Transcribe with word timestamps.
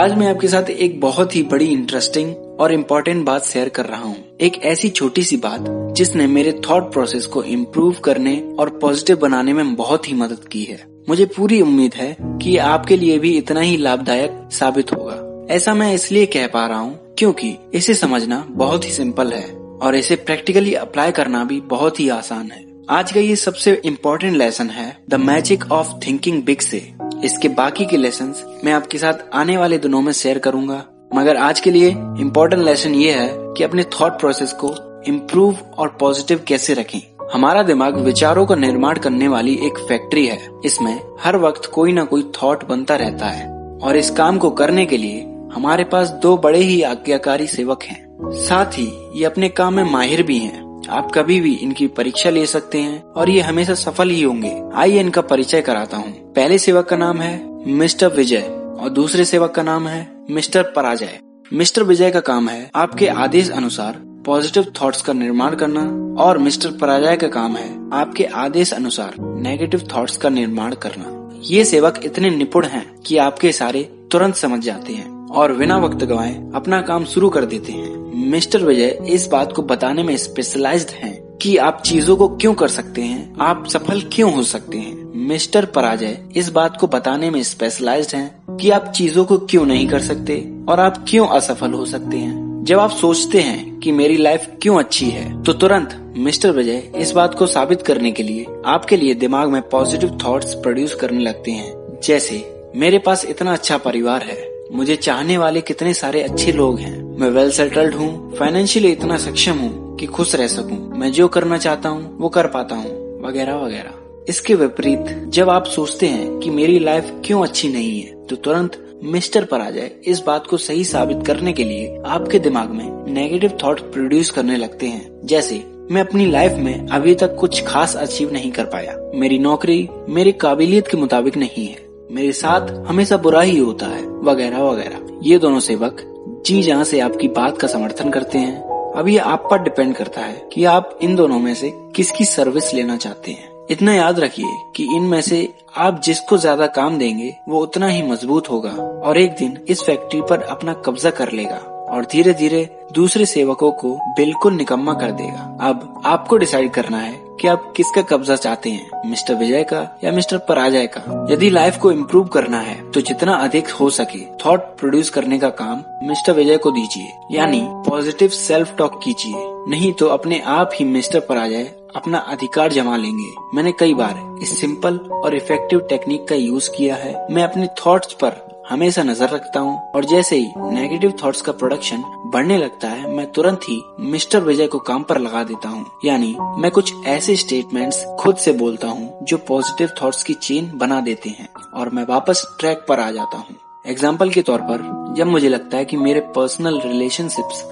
आज 0.00 0.12
मैं 0.14 0.26
आपके 0.26 0.48
साथ 0.48 0.70
एक 0.70 1.00
बहुत 1.00 1.34
ही 1.36 1.42
बड़ी 1.42 1.66
इंटरेस्टिंग 1.66 2.36
और 2.60 2.72
इम्पोर्टेंट 2.72 3.24
बात 3.26 3.44
शेयर 3.44 3.68
कर 3.68 3.86
रहा 3.86 4.02
हूँ। 4.02 4.38
एक 4.40 4.56
ऐसी 4.62 4.88
छोटी 4.88 5.22
सी 5.22 5.36
बात 5.36 5.64
जिसने 5.96 6.26
मेरे 6.26 6.52
थॉट 6.68 6.92
प्रोसेस 6.92 7.26
को 7.26 7.42
इम्प्रूव 7.42 7.96
करने 8.04 8.56
और 8.58 8.68
पॉजिटिव 8.78 9.16
बनाने 9.16 9.52
में 9.52 9.74
बहुत 9.76 10.08
ही 10.08 10.14
मदद 10.14 10.44
की 10.44 10.62
है। 10.64 10.78
मुझे 11.08 11.26
पूरी 11.26 11.60
उम्मीद 11.60 11.94
है 11.94 12.16
कि 12.20 12.56
आपके 12.56 12.96
लिए 12.96 13.18
भी 13.18 13.36
इतना 13.38 13.60
ही 13.60 13.76
लाभदायक 13.76 14.48
साबित 14.52 14.92
होगा। 14.92 15.46
ऐसा 15.54 15.74
मैं 15.74 15.92
इसलिए 15.94 16.26
कह 16.26 16.46
पा 16.46 16.66
रहा 16.66 16.78
हूँ 16.78 17.14
क्योंकि 17.18 17.56
इसे 17.74 17.94
समझना 17.94 18.44
बहुत 18.50 18.84
ही 18.84 18.90
सिंपल 18.90 19.32
है 19.32 19.44
और 19.82 19.94
इसे 19.94 20.16
प्रैक्टिकली 20.16 20.74
अप्लाई 20.74 21.12
करना 21.12 21.44
भी 21.44 21.60
बहुत 21.60 22.00
ही 22.00 22.08
आसान 22.08 22.50
है। 22.50 22.64
आज 22.90 23.12
का 23.12 23.20
ये 23.20 23.36
सबसे 23.36 23.80
इम्पोर्टेंट 23.84 24.36
लेसन 24.36 24.70
है 24.70 24.96
the 25.10 25.14
magic 25.14 25.70
of 25.72 25.92
thinking 26.06 26.42
big 26.42 26.60
से। 26.60 26.99
इसके 27.24 27.48
बाकी 27.48 27.84
के 27.84 27.96
लेसन 27.96 28.32
मैं 28.64 28.72
आपके 28.72 28.98
साथ 28.98 29.28
आने 29.34 29.56
वाले 29.56 29.78
दिनों 29.78 30.00
में 30.00 30.12
शेयर 30.12 30.38
करूँगा 30.38 30.84
मगर 31.14 31.36
आज 31.36 31.60
के 31.60 31.70
लिए 31.70 31.88
इम्पोर्टेंट 32.20 32.62
लेसन 32.64 32.94
ये 32.94 33.12
है 33.12 33.28
कि 33.36 33.64
अपने 33.64 33.82
थॉट 33.94 34.18
प्रोसेस 34.20 34.52
को 34.52 34.74
इम्प्रूव 35.08 35.56
और 35.78 35.96
पॉजिटिव 36.00 36.44
कैसे 36.48 36.74
रखें 36.74 37.00
हमारा 37.32 37.62
दिमाग 37.62 37.96
विचारों 37.96 38.46
का 38.46 38.54
निर्माण 38.54 38.98
करने 38.98 39.28
वाली 39.28 39.54
एक 39.62 39.78
फैक्ट्री 39.78 40.26
है 40.26 40.38
इसमें 40.64 41.00
हर 41.20 41.36
वक्त 41.36 41.66
कोई 41.66 41.92
ना 41.92 42.04
कोई 42.04 42.30
थॉट 42.42 42.64
बनता 42.64 42.96
रहता 42.96 43.26
है 43.26 43.48
और 43.82 43.96
इस 43.96 44.10
काम 44.10 44.38
को 44.38 44.50
करने 44.50 44.86
के 44.86 44.96
लिए 44.96 45.20
हमारे 45.54 45.84
पास 45.84 46.10
दो 46.22 46.36
बड़े 46.36 46.58
ही 46.58 46.80
आज्ञाकारी 46.82 47.46
सेवक 47.46 47.82
हैं। 47.82 48.32
साथ 48.40 48.78
ही 48.78 48.90
ये 49.14 49.24
अपने 49.24 49.48
काम 49.48 49.74
में 49.74 49.84
माहिर 49.84 50.22
भी 50.22 50.38
हैं। 50.38 50.69
आप 50.90 51.10
कभी 51.14 51.40
भी 51.40 51.54
इनकी 51.54 51.86
परीक्षा 51.86 52.30
ले 52.30 52.44
सकते 52.46 52.78
हैं 52.78 53.02
और 53.12 53.30
ये 53.30 53.40
हमेशा 53.40 53.74
सफल 53.74 54.10
ही 54.10 54.22
होंगे। 54.22 54.52
आइए 54.74 55.00
इनका 55.00 55.20
परिचय 55.22 55.60
कराता 55.60 55.96
हूँ। 55.96 56.12
पहले 56.32 56.58
सेवक 56.58 56.88
का 56.88 56.96
नाम 56.96 57.20
है 57.20 57.32
मिस्टर 57.72 58.08
विजय 58.08 58.42
और 58.80 58.90
दूसरे 58.90 59.24
सेवक 59.24 59.50
का 59.50 59.62
नाम 59.62 59.86
है 59.88 60.00
मिस्टर 60.30 60.62
पराजय। 60.76 61.18
मिस्टर 61.52 61.82
विजय 61.82 62.10
का 62.10 62.20
काम 62.20 62.48
है 62.48 62.70
आपके 62.74 63.06
आदेश 63.06 63.50
अनुसार 63.50 64.02
पॉजिटिव 64.26 64.66
थॉट्स 64.80 65.02
का 65.02 65.12
निर्माण 65.12 65.54
करना 65.54 65.82
और 66.22 66.38
मिस्टर 66.38 66.70
पराजय 66.70 67.16
का 67.16 67.28
काम 67.28 67.56
है 67.56 67.68
आपके 67.92 68.24
आदेश 68.24 68.72
अनुसार 68.72 69.14
नेगेटिव 69.18 69.88
थॉट्स 69.94 70.16
का 70.16 70.28
निर्माण 70.28 70.74
करना। 70.74 71.16
ये 71.44 71.64
सेवक 71.64 72.00
इतने 72.04 72.30
निपुण 72.30 72.66
हैं 72.66 72.84
कि 73.00 73.16
आपके 73.18 73.52
सारे 73.52 73.82
तुरंत 74.12 74.34
समझ 74.34 74.60
जाते 74.62 74.92
हैं। 74.92 75.09
और 75.30 75.52
बिना 75.52 75.78
वक्त 75.78 76.04
गवाए 76.04 76.50
अपना 76.54 76.80
काम 76.80 77.04
शुरू 77.04 77.28
कर 77.28 77.44
देते 77.44 77.72
हैं। 77.72 78.00
मिस्टर 78.30 78.64
विजय, 78.64 78.98
इस 79.08 79.26
बात 79.26 79.52
को 79.52 79.62
बताने 79.62 80.02
में 80.02 80.16
स्पेशलाइज्ड 80.16 80.90
हैं 80.90 81.38
कि 81.42 81.56
आप 81.56 81.82
चीज़ों 81.86 82.16
को 82.16 82.28
क्यों 82.28 82.54
कर 82.54 82.68
सकते 82.68 83.02
हैं, 83.02 83.36
आप 83.40 83.66
सफल 83.68 84.00
क्यों 84.12 84.32
हो 84.32 84.42
सकते 84.42 84.78
हैं। 84.78 85.26
मिस्टर 85.28 85.64
पराजय, 85.64 86.18
इस 86.36 86.48
बात 86.48 86.76
को 86.76 86.86
बताने 86.86 87.30
में 87.30 87.42
स्पेशलाइज्ड 87.42 88.14
हैं 88.14 88.56
कि 88.56 88.70
आप 88.70 88.86
चीज़ों 88.86 89.24
को 89.24 89.38
क्यों 89.38 89.66
नहीं 89.66 89.88
कर 89.88 90.00
सकते 90.00 90.64
और 90.68 90.80
आप 90.80 91.04
क्यों 91.08 91.26
असफल 91.26 91.72
हो 91.72 91.86
सकते 91.86 92.16
हैं। 92.16 92.64
जब 92.64 92.78
आप 92.78 92.90
सोचते 92.90 93.40
हैं 93.40 93.78
कि 93.80 93.92
मेरी 93.92 94.16
लाइफ 94.16 94.50
क्यों 94.62 94.78
अच्छी 94.78 95.10
है 95.10 95.42
तो 95.42 95.52
तुरंत 95.52 96.14
मिस्टर 96.16 96.50
विजय, 96.50 96.90
इस 96.96 97.12
बात 97.12 97.34
को 97.34 97.46
साबित 97.46 97.82
करने 97.82 98.12
के 98.12 98.22
लिए 98.22 98.46
आपके 98.66 98.96
लिए 98.96 99.14
दिमाग 99.14 99.48
में 99.48 99.62
पॉजिटिव 99.62 100.18
थॉट्स 100.24 100.54
प्रोड्यूस 100.54 100.94
करने 100.94 101.20
लगते 101.20 101.50
हैं। 101.50 102.00
जैसे, 102.04 102.70
मेरे 102.76 102.98
पास 102.98 103.24
इतना 103.24 103.52
अच्छा 103.52 103.76
परिवार 103.78 104.22
है 104.22 104.49
मुझे 104.72 104.96
चाहने 104.96 105.38
वाले 105.38 105.60
कितने 105.60 105.92
सारे 105.94 106.22
अच्छे 106.22 106.52
लोग 106.52 106.78
हैं। 106.78 107.18
मैं 107.18 107.28
वेल 107.30 107.50
सेटल्ड 107.50 107.94
हूँ 107.94 108.36
फाइनेंशियली 108.36 108.88
इतना 108.88 109.16
सक्षम 109.16 109.52
हूँ 109.52 109.96
कि 109.96 110.06
खुश 110.06 110.34
रह 110.34 110.46
सकूँ। 110.46 110.78
मैं 110.98 111.10
जो 111.12 111.28
करना 111.28 111.58
चाहता 111.58 111.88
हूँ, 111.88 112.18
वो 112.18 112.28
कर 112.28 112.46
पाता 112.46 112.74
हूँ, 112.74 112.92
वगैरह 113.22 113.56
वगैरह। 113.56 114.24
इसके 114.28 114.54
विपरीत, 114.54 115.24
जब 115.28 115.50
आप 115.50 115.64
सोचते 115.64 116.06
हैं 116.06 116.38
कि 116.38 116.50
मेरी 116.50 116.78
लाइफ 116.78 117.12
क्यों 117.24 117.42
अच्छी 117.42 117.68
नहीं 117.68 118.00
है 118.00 118.26
तो 118.26 118.36
तुरंत 118.36 119.00
मिस्टर 119.04 119.44
पर 119.44 119.60
आ 119.60 119.70
जाए। 119.70 119.90
इस 120.06 120.22
बात 120.26 120.46
को 120.46 120.56
सही 120.56 120.84
साबित 120.84 121.26
करने 121.26 121.52
के 121.52 121.64
लिए 121.64 122.00
आपके 122.06 122.38
दिमाग 122.38 122.70
में 122.70 123.12
नेगेटिव 123.12 123.58
थॉट 123.64 123.80
प्रोड्यूस 123.92 124.30
करने 124.30 124.56
लगते 124.56 124.86
हैं। 124.86 125.20
जैसे, 125.24 125.62
मैं 125.90 126.00
अपनी 126.00 126.30
लाइफ 126.30 126.52
में 126.52 126.88
अभी 126.88 127.14
तक 127.14 127.36
कुछ 127.36 127.64
खास 127.66 127.96
अचीव 127.96 128.32
नहीं 128.32 128.52
कर 128.52 128.64
पाया। 128.64 128.96
मेरी 129.14 129.38
नौकरी 129.38 129.88
मेरी 130.08 130.32
काबिलियत 130.32 130.88
के 130.88 130.96
मुताबिक 130.96 131.36
नहीं 131.36 131.66
है। 131.66 131.89
मेरे 132.10 132.32
साथ 132.32 132.70
हमेशा 132.86 133.16
बुरा 133.16 133.40
ही 133.40 133.58
होता 133.58 133.86
है, 133.86 134.02
वगैरह 134.24 134.62
वगैरह। 134.62 135.18
ये 135.22 135.38
दोनों 135.38 135.60
सेवक 135.60 136.00
जी 136.46 136.62
जहाँ 136.62 136.84
से 136.84 137.00
आपकी 137.00 137.28
बात 137.28 137.58
का 137.58 137.68
समर्थन 137.68 138.10
करते 138.10 138.38
हैं, 138.38 138.56
अब 138.92 139.08
ये 139.08 139.18
आप 139.18 139.46
पर 139.50 139.62
डिपेंड 139.62 139.94
करता 139.94 140.20
है 140.20 140.48
कि 140.52 140.64
आप 140.64 140.98
इन 141.02 141.14
दोनों 141.16 141.38
में 141.38 141.54
से 141.54 141.70
किसकी 141.96 142.24
सर्विस 142.24 142.72
लेना 142.74 142.96
चाहते 142.96 143.32
हैं। 143.32 143.48
इतना 143.70 143.94
याद 143.94 144.20
रखिए 144.20 144.56
कि 144.76 144.84
इनमें 144.96 145.20
से 145.20 145.48
आप 145.78 146.00
जिसको 146.04 146.36
ज़्यादा 146.36 146.66
काम 146.68 146.98
देंगे, 146.98 147.34
वो 147.48 147.60
उतना 147.60 147.86
ही 147.86 148.02
मज़बूत 148.02 148.50
होगा 148.50 148.70
और 148.70 149.18
एक 149.18 149.36
दिन 149.36 149.58
इस 149.68 149.82
फैक्ट्री 149.82 150.20
पर 150.20 150.42
अपना 150.48 150.72
कब्जा 150.86 151.10
कर 151.10 151.32
लेगा। 151.32 151.60
और 151.90 152.04
धीरे 152.04 152.32
धीरे 152.34 152.68
दूसरे 152.92 153.26
सेवकों 153.26 153.70
को 153.72 153.92
बिल्कुल 154.16 154.54
निकम्मा 154.54 154.94
कर 154.94 155.10
देगा। 155.12 155.56
अब 155.60 156.02
आपको 156.06 156.36
डिसाइड 156.36 156.70
करना 156.70 156.98
है 156.98 157.12
कि 157.40 157.48
आप 157.48 157.72
किसका 157.76 158.02
कब्जा 158.02 158.36
चाहते 158.36 158.70
हैं, 158.70 159.08
मिस्टर 159.10 159.34
विजय 159.34 159.62
का 159.64 159.80
या 160.04 160.12
मिस्टर 160.12 160.38
पराजय 160.38 160.86
का। 160.86 161.26
यदि 161.30 161.50
लाइफ 161.50 161.76
को 161.76 161.92
इम्प्रूव 161.92 162.26
करना 162.26 162.60
है 162.60 162.90
तो 162.90 163.00
जितना 163.00 163.34
अधिक 163.34 163.70
हो 163.70 163.90
सके 163.90 164.24
थॉट 164.44 164.60
प्रोड्यूस 164.78 165.10
करने 165.10 165.38
का 165.38 165.48
काम 165.60 165.82
मिस्टर 166.02 166.32
विजय 166.32 166.56
को 166.56 166.70
दीजिए। 166.70 167.12
यानी 167.30 167.60
पॉजिटिव 167.88 168.28
सेल्फ 168.28 168.76
टॉक 168.76 169.00
कीजिए। 169.04 169.48
नहीं 169.70 169.92
तो 169.92 170.06
अपने 170.08 170.40
आप 170.48 170.70
ही 170.74 170.84
मिस्टर 170.84 171.20
पराजय 171.20 171.70
अपना 171.96 172.18
अधिकार 172.18 172.72
जमा 172.72 172.96
लेंगे। 172.96 173.32
मैंने 173.54 173.72
कई 173.72 173.94
बार 173.94 174.38
इस 174.42 174.58
सिंपल 174.60 174.98
और 175.14 175.34
इफ़ेक्टिव 175.36 175.80
टेक्निक 175.80 176.28
का 176.28 176.34
यूज़ 176.34 176.70
किया 176.70 176.94
है। 176.94 177.26
मैं 177.30 177.42
अपने 177.44 177.66
थॉट्स 177.78 178.12
पर 178.14 178.49
हमेशा 178.70 179.02
नज़र 179.02 179.28
रखता 179.28 179.60
हूँ 179.60 179.76
और 179.90 180.04
जैसे 180.04 180.36
ही 180.36 180.52
नेगेटिव 180.56 181.12
थॉट्स 181.22 181.40
का 181.42 181.52
प्रोडक्शन 181.52 182.02
बढ़ने 182.26 182.58
लगता 182.58 182.88
है, 182.88 183.10
मैं 183.10 183.26
तुरंत 183.32 183.60
ही 183.68 183.80
मिस्टर 184.02 184.42
विजय 184.42 184.66
को 184.66 184.78
काम 184.80 185.02
पर 185.02 185.18
लगा 185.18 185.42
देता 185.44 185.68
हूँ। 185.68 185.84
यानी 186.04 186.34
मैं 186.58 186.70
कुछ 186.70 186.92
ऐसे 187.06 187.36
स्टेटमेंट्स 187.36 188.04
खुद 188.20 188.36
से 188.36 188.52
बोलता 188.54 188.88
हूँ 188.88 189.24
जो 189.24 189.38
पॉजिटिव 189.48 189.90
थॉट्स 190.02 190.22
की 190.22 190.34
चेन 190.36 190.70
बना 190.78 191.00
देते 191.00 191.30
हैं 191.30 191.48
और 191.74 191.90
मैं 191.90 192.04
वापस 192.08 192.46
ट्रैक 192.60 192.84
पर 192.88 193.00
आ 193.00 193.10
जाता 193.10 193.38
हूँ। 193.38 193.56
एग्ज़ाम्पल 193.86 194.30
के 194.30 194.42
तौर 194.42 194.60
पर, 194.60 195.14
जब 195.16 195.26
मुझे 195.26 195.48
लगता 195.48 195.76
है 195.76 195.84
कि 195.84 195.96
मेरे 195.96 196.20
पर्सनल 196.36 196.80
रिलेशनशिप्स 196.80 197.64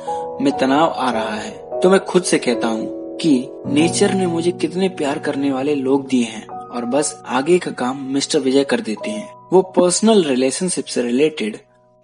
में 0.43 0.53
तनाव 0.59 0.91
आ 0.91 1.11
रहा 1.11 1.35
है 1.35 1.81
तो 1.81 1.91
मैं 1.91 2.05
खुद 2.05 2.23
से 2.23 2.39
कहता 2.41 2.69
हूँ 2.69 3.17
कि 3.19 3.33
नेचर 3.69 4.15
ने 4.15 4.27
मुझे 4.27 4.53
कितने 4.53 4.89
प्यार 4.91 5.19
करने 5.19 5.53
वाले 5.53 5.75
लोग 5.75 6.07
दिए 6.09 6.25
हैं 6.25 6.47
और 6.47 6.85
बस 6.87 7.21
आगे 7.29 7.59
का 7.59 7.71
काम 7.79 8.07
मिस्टर 8.13 8.41
विजय 8.41 8.65
कर 8.65 8.81
देते 8.81 9.11
हैं। 9.11 9.38
वो 9.53 9.61
पर्सनल 9.77 10.23
रिलेशनशिप 10.25 10.85
से 10.85 11.03
रिलेटेड 11.03 11.57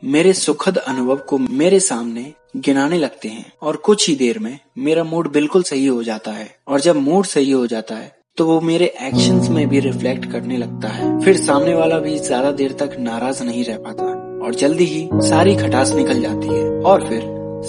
मेरे 0.03 0.33
सुखद 0.33 0.77
अनुभव 0.79 1.17
को 1.29 1.39
मेरे 1.39 1.81
सामने 1.81 2.33
गिनाने 2.57 2.99
लगते 2.99 3.29
हैं 3.29 3.45
और 3.63 3.77
कुछ 3.77 4.09
ही 4.09 4.15
देर 4.17 4.39
में 4.39 4.59
मेरा 4.79 5.05
मूड 5.05 5.31
बिल्कुल 5.33 5.63
सही 5.63 5.87
हो 5.87 6.03
जाता 6.03 6.31
है 6.31 6.49
और 6.69 6.81
जब 6.81 6.97
मूड 6.97 7.27
सही 7.27 7.51
हो 7.51 7.67
जाता 7.67 7.95
है 7.95 8.13
तो 8.37 8.47
वो 8.47 8.61
मेरे 8.61 8.87
एक्शंस 9.03 9.49
में 9.49 9.67
भी 9.69 9.81
रिफ्लेक्ट 9.81 10.31
करने 10.33 10.57
लगता 10.57 10.89
है। 10.89 11.21
फिर 11.21 11.37
सामने 11.37 11.75
वाला 11.75 11.99
भी 11.99 12.19
ज़्यादा 12.19 12.51
देर 12.53 12.73
तक 12.73 12.97
नाराज़ 13.01 13.43
नहीं 13.43 13.65
रह 13.65 13.79
पाता 13.79 14.05
और 14.47 14.55
जल्दी 14.55 14.85
ही 14.85 15.09
सारी 15.29 15.55
खटास 15.57 15.93
निकल 15.93 16.23
जाती 16.23 16.49
है 16.49 16.65
और 16.83 17.09
फिर 17.09 17.21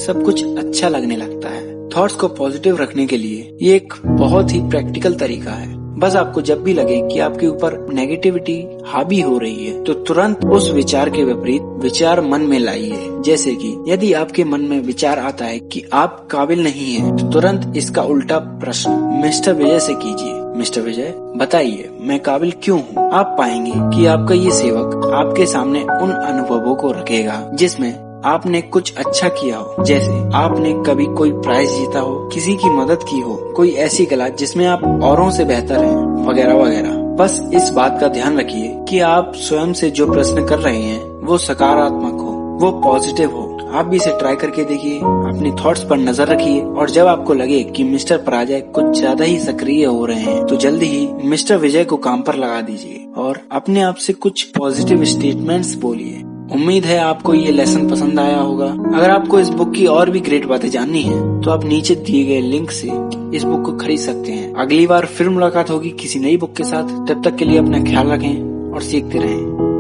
सब 0.06 0.24
कुछ 0.26 0.44
अच्छा 0.58 0.90
लगने 0.90 1.16
लगता 1.16 1.50
है। 1.50 1.90
थॉट्स 1.90 2.16
को 2.16 2.28
पॉजिटिव 2.34 2.78
रखने 2.78 3.06
के 3.08 3.18
लिए 3.18 3.58
ये 3.62 3.76
एक 3.76 3.94
बहुत 4.06 4.54
ही 4.54 4.62
प्रैक्टिकल 4.70 5.16
तरीका 5.16 5.52
है। 5.52 5.75
बस 5.98 6.16
आपको 6.16 6.42
जब 6.42 6.64
भी 6.64 6.74
लगे 6.74 7.02
कि 7.08 7.20
आपके 7.20 7.48
ऊपर 7.48 7.78
नेगेटिविटी 7.94 8.58
हावी 8.86 9.20
हो 9.22 9.38
रही 9.38 9.66
है 9.66 9.84
तो 9.84 9.94
तुरंत 9.94 10.46
उस 10.46 10.70
विचार 10.72 11.10
के 11.10 11.24
विपरीत 11.24 11.62
विचार 11.84 12.22
मन 12.22 12.42
में 12.42 12.58
लाइए। 12.60 13.10
जैसे 13.26 13.56
कि 13.56 13.76
यदि 13.88 14.12
आपके 14.14 14.44
मन 14.44 14.62
में 14.62 14.80
विचार 14.80 15.20
आता 15.20 15.46
है 15.46 15.60
कि 15.60 15.84
आप 15.94 16.28
काबिल 16.32 16.64
नहीं 16.64 16.94
हैं, 16.94 17.16
तो 17.18 17.28
तुरंत 17.28 17.74
इसका 17.78 18.02
उल्टा 18.04 18.38
प्रश्न 18.62 18.92
मिस्टर 19.24 19.54
विजय 19.54 19.80
से 19.80 19.94
कीजिए। 19.94 20.34
मिस्टर 20.58 20.82
विजय 20.82 21.14
बताइए 21.38 21.90
मैं 22.02 22.20
काबिल 22.20 22.54
क्यों 22.64 22.80
हूँ? 22.80 23.10
आप 23.12 23.36
पाएँगे 23.40 23.72
कि 23.96 24.06
आपका 24.06 24.36
ये 24.36 24.52
सेवक 24.52 25.12
आपके 25.16 25.46
सामने 25.46 25.82
उन 25.82 26.12
अनुभवों 26.12 26.76
को 26.76 26.92
रखेगा 26.92 27.42
जिसमें 27.54 27.94
आपने 28.26 28.62
कुछ 28.64 28.94
अच्छा 28.96 29.30
किया 29.32 29.58
हो। 29.58 29.84
जैसे 29.84 30.12
आपने 30.36 30.74
कभी 30.86 31.06
कोई 31.18 31.32
प्राइज 31.32 31.70
जीता 31.70 32.00
हो, 32.00 32.16
किसी 32.34 32.56
की 32.56 32.70
मदद 32.72 33.04
की 33.04 33.20
हो, 33.20 33.36
कोई 33.56 33.72
ऐसी 33.80 34.06
कला 34.06 34.30
जिसमें 34.32 34.66
आप 34.68 34.84
औरों 35.04 35.30
से 35.32 35.46
बेहतर 35.46 35.84
हैं, 35.84 36.28
वगैरह 36.28 36.56
वगैरह। 36.56 37.04
बस 37.16 37.42
इस 37.54 37.70
बात 37.70 37.98
का 38.02 38.08
ध्यान 38.10 38.40
रखिए 38.40 38.76
कि 38.90 39.00
आप 39.00 39.32
स्वयं 39.38 39.74
से 39.74 39.90
जो 39.92 40.12
प्रश्न 40.12 40.46
कर 40.46 40.60
रहे 40.60 40.82
हैं, 40.82 41.04
वो 41.22 41.38
सकारात्मक 41.40 42.22
हो, 42.22 42.32
वो 42.62 42.72
पॉजिटिव 42.82 43.32
हो। 43.32 43.44
आप 43.70 43.86
भी 43.86 43.96
इसे 43.96 44.12
ट्राई 44.20 44.36
करके 44.36 44.64
देखिए, 44.64 44.98
अपने 44.98 45.52
थॉट्स 45.64 45.84
पर 45.84 45.98
नज़र 45.98 46.28
रखिए 46.28 46.62
और 46.62 46.90
जब 46.90 47.08
आपको 47.08 47.34
लगे 47.34 47.64
कि 47.66 47.84
मिस्टर 47.84 48.18
पराजय 48.18 48.60
कुछ 48.76 48.98
ज़्यादा 48.98 49.26
ही 49.26 49.40
सक्रिय 49.40 49.86
हो 49.86 50.06
रहे 50.06 50.22
हैं 50.22 50.46
तो 50.46 50.56
जल्दी 50.58 50.86
ही 50.86 51.08
मिस्टर 51.30 51.58
विजय 51.58 51.84
को 51.84 51.98
काम 51.98 52.22
पर 52.22 52.36
लगा 52.36 52.62
दीजिए 52.62 53.06
और 53.18 53.40
अपने 53.52 53.82
आप 53.82 53.96
से 53.96 54.14
कुछ 54.16 54.44
पॉजिटिव 54.52 55.04
स्टेटमेंट्स 55.06 55.76
बोलिए। 55.76 56.22
उम्मीद 56.46 56.86
है 56.86 56.98
आपको 57.00 57.34
ये 57.34 57.52
लेसन 57.52 57.88
पसंद 57.90 58.20
आया 58.20 58.40
होगा। 58.40 58.66
अगर 58.98 59.10
आपको 59.10 59.40
इस 59.40 59.50
बुक 59.50 59.74
की 59.74 59.86
और 59.88 60.10
भी 60.10 60.20
ग्रेट 60.20 60.46
बातें 60.46 60.70
जाननी 60.70 61.02
है 61.02 61.20
तो 61.42 61.52
आप 61.52 61.66
नीचे 61.66 61.96
दिए 61.98 62.24
गए 62.26 62.42
लिंक 62.42 62.72
से 62.72 62.88
इस 63.38 63.44
बुक 63.44 63.66
को 63.66 63.72
खरीद 63.78 64.00
सकते 64.00 64.32
हैं। 64.32 64.54
अगली 64.56 64.88
बार 64.88 65.06
फिर 65.08 65.30
मुलाकात 65.30 65.70
होगी 65.70 65.90
किसी 66.00 66.20
नई 66.20 66.38
बुक 66.38 66.56
के 66.56 66.64
साथ। 66.64 66.90
तब 67.08 67.22
तक 67.26 67.36
के 67.36 67.46
लिए 67.46 67.58
अपना 67.58 67.84
ख्याल 67.84 68.08
रखें 68.08 68.72
और 68.74 68.82
सीखते 68.82 69.20
रहें। 69.20 69.75